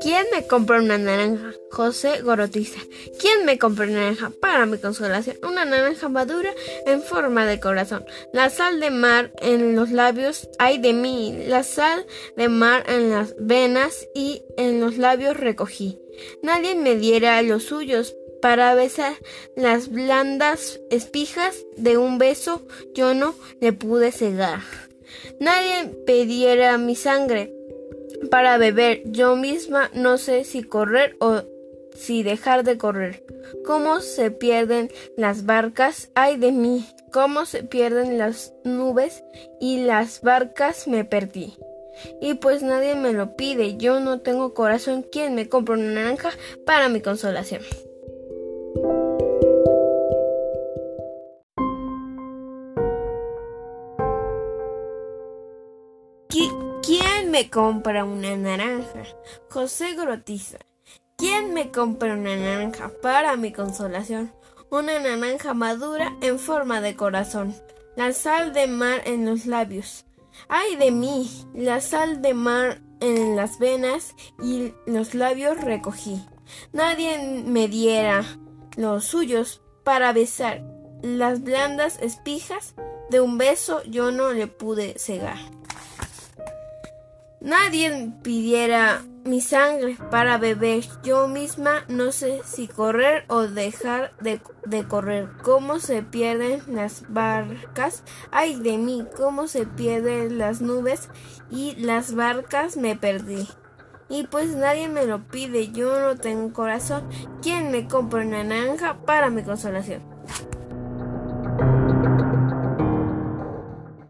¿Quién 0.00 0.26
me 0.32 0.46
compra 0.46 0.78
una 0.78 0.96
naranja? 0.96 1.52
José 1.72 2.22
Gorotiza. 2.22 2.78
¿Quién 3.18 3.44
me 3.44 3.58
compra 3.58 3.86
una 3.86 4.02
naranja? 4.02 4.30
Para 4.40 4.64
mi 4.64 4.78
consolación. 4.78 5.36
Una 5.42 5.64
naranja 5.64 6.08
madura 6.08 6.50
en 6.86 7.02
forma 7.02 7.46
de 7.46 7.58
corazón. 7.58 8.04
La 8.32 8.48
sal 8.48 8.78
de 8.78 8.90
mar 8.90 9.32
en 9.40 9.74
los 9.74 9.90
labios, 9.90 10.48
ay 10.60 10.78
de 10.78 10.92
mí. 10.92 11.44
La 11.46 11.64
sal 11.64 12.06
de 12.36 12.48
mar 12.48 12.84
en 12.88 13.10
las 13.10 13.34
venas 13.40 14.06
y 14.14 14.42
en 14.56 14.80
los 14.80 14.98
labios 14.98 15.36
recogí. 15.36 15.98
Nadie 16.42 16.76
me 16.76 16.94
diera 16.94 17.42
los 17.42 17.64
suyos 17.64 18.14
para 18.40 18.74
besar 18.74 19.14
las 19.56 19.88
blandas 19.88 20.80
espijas 20.90 21.56
de 21.76 21.98
un 21.98 22.18
beso 22.18 22.62
yo 22.94 23.14
no 23.14 23.34
le 23.60 23.72
pude 23.72 24.12
cegar. 24.12 24.60
Nadie 25.40 25.86
pidiera 26.06 26.78
mi 26.78 26.94
sangre 26.94 27.57
para 28.30 28.58
beber. 28.58 29.02
Yo 29.06 29.36
misma 29.36 29.90
no 29.94 30.18
sé 30.18 30.44
si 30.44 30.62
correr 30.62 31.16
o 31.20 31.42
si 31.94 32.22
dejar 32.22 32.64
de 32.64 32.78
correr. 32.78 33.24
Cómo 33.64 34.00
se 34.00 34.30
pierden 34.30 34.90
las 35.16 35.46
barcas, 35.46 36.10
ay 36.14 36.36
de 36.36 36.52
mí, 36.52 36.86
cómo 37.12 37.46
se 37.46 37.62
pierden 37.62 38.18
las 38.18 38.52
nubes 38.64 39.24
y 39.60 39.84
las 39.84 40.20
barcas 40.22 40.86
me 40.86 41.04
perdí. 41.04 41.56
Y 42.20 42.34
pues 42.34 42.62
nadie 42.62 42.94
me 42.94 43.12
lo 43.12 43.34
pide, 43.34 43.76
yo 43.76 43.98
no 43.98 44.20
tengo 44.20 44.54
corazón, 44.54 45.04
¿quién 45.10 45.34
me 45.34 45.48
compra 45.48 45.74
una 45.74 45.92
naranja 45.92 46.30
para 46.64 46.88
mi 46.88 47.00
consolación? 47.00 47.62
¿Quién 56.88 57.30
me 57.30 57.50
compra 57.50 58.06
una 58.06 58.34
naranja? 58.34 59.02
José 59.50 59.92
Grotiza. 59.92 60.56
¿Quién 61.18 61.52
me 61.52 61.70
compra 61.70 62.14
una 62.14 62.34
naranja 62.34 62.90
para 63.02 63.36
mi 63.36 63.52
consolación? 63.52 64.32
Una 64.70 64.98
naranja 64.98 65.52
madura 65.52 66.16
en 66.22 66.38
forma 66.38 66.80
de 66.80 66.96
corazón. 66.96 67.54
La 67.94 68.14
sal 68.14 68.54
de 68.54 68.68
mar 68.68 69.02
en 69.04 69.26
los 69.26 69.44
labios. 69.44 70.06
¡Ay 70.48 70.76
de 70.76 70.90
mí! 70.90 71.30
La 71.52 71.82
sal 71.82 72.22
de 72.22 72.32
mar 72.32 72.80
en 73.00 73.36
las 73.36 73.58
venas 73.58 74.14
y 74.42 74.72
los 74.86 75.12
labios 75.12 75.60
recogí. 75.60 76.24
Nadie 76.72 77.42
me 77.44 77.68
diera 77.68 78.24
los 78.78 79.04
suyos 79.04 79.60
para 79.84 80.14
besar 80.14 80.62
las 81.02 81.42
blandas 81.42 81.98
espijas 82.00 82.74
de 83.10 83.20
un 83.20 83.36
beso 83.36 83.82
yo 83.84 84.10
no 84.10 84.32
le 84.32 84.46
pude 84.46 84.98
cegar. 84.98 85.36
Nadie 87.48 88.12
pidiera 88.22 89.00
mi 89.24 89.40
sangre 89.40 89.96
para 90.10 90.36
beber. 90.36 90.84
Yo 91.02 91.28
misma 91.28 91.82
no 91.88 92.12
sé 92.12 92.42
si 92.44 92.68
correr 92.68 93.24
o 93.28 93.40
dejar 93.44 94.12
de, 94.20 94.38
correr. 94.86 95.30
Cómo 95.42 95.78
se 95.78 96.02
pierden 96.02 96.60
las 96.66 97.06
barcas. 97.08 98.04
Ay 98.30 98.56
de 98.56 98.76
mí, 98.76 99.06
cómo 99.16 99.48
se 99.48 99.64
pierden 99.64 100.36
las 100.36 100.60
nubes 100.60 101.08
y 101.50 101.74
las 101.76 102.14
barcas 102.14 102.76
me 102.76 102.96
perdí. 102.96 103.48
Y 104.10 104.26
pues 104.26 104.54
nadie 104.54 104.88
me 104.88 105.06
lo 105.06 105.26
pide, 105.28 105.72
yo 105.72 106.00
no 106.00 106.16
tengo 106.16 106.52
corazón. 106.52 107.08
¿Quién 107.40 107.70
me 107.70 107.88
compra 107.88 108.26
una 108.26 108.44
naranja 108.44 108.98
para 109.06 109.30
mi 109.30 109.42
consolación? 109.42 110.17